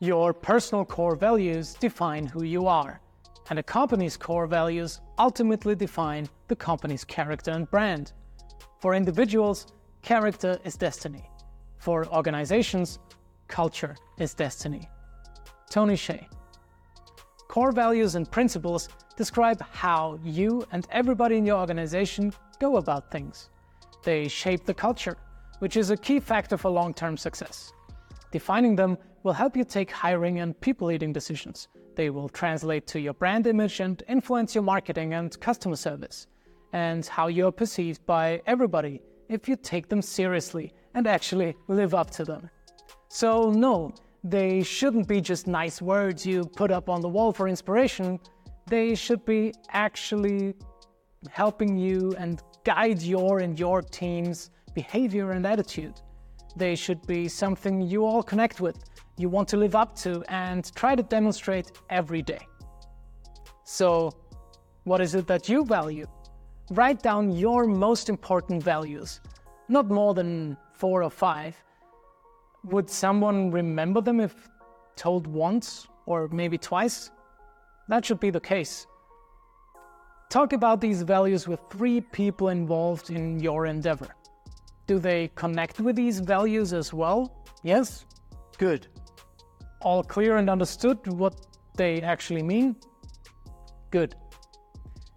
[0.00, 3.00] Your personal core values define who you are,
[3.48, 8.12] and a company's core values ultimately define the company's character and brand.
[8.78, 9.68] For individuals,
[10.02, 11.30] character is destiny.
[11.78, 12.98] For organizations,
[13.48, 14.86] culture is destiny.
[15.70, 16.26] Tony Hsieh.
[17.48, 23.48] Core values and principles describe how you and everybody in your organization go about things.
[24.04, 25.16] They shape the culture,
[25.60, 27.72] which is a key factor for long term success.
[28.32, 31.68] Defining them will help you take hiring and people leading decisions.
[31.94, 36.26] They will translate to your brand image and influence your marketing and customer service,
[36.72, 41.94] and how you are perceived by everybody if you take them seriously and actually live
[41.94, 42.50] up to them.
[43.08, 43.94] So, no,
[44.24, 48.18] they shouldn't be just nice words you put up on the wall for inspiration.
[48.68, 50.54] They should be actually
[51.30, 55.94] helping you and guide your and your team's behavior and attitude.
[56.56, 58.78] They should be something you all connect with,
[59.18, 62.46] you want to live up to, and try to demonstrate every day.
[63.64, 64.10] So,
[64.84, 66.06] what is it that you value?
[66.70, 69.20] Write down your most important values,
[69.68, 71.54] not more than four or five.
[72.64, 74.48] Would someone remember them if
[74.96, 77.10] told once or maybe twice?
[77.88, 78.86] That should be the case.
[80.30, 84.08] Talk about these values with three people involved in your endeavor.
[84.86, 87.44] Do they connect with these values as well?
[87.62, 88.04] Yes?
[88.58, 88.86] Good.
[89.80, 91.34] All clear and understood what
[91.76, 92.76] they actually mean?
[93.90, 94.14] Good.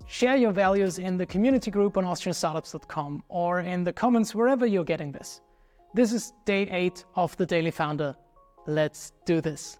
[0.07, 4.83] Share your values in the community group on AustrianStartups.com or in the comments wherever you're
[4.83, 5.41] getting this.
[5.93, 8.15] This is day eight of the Daily Founder.
[8.65, 9.79] Let's do this.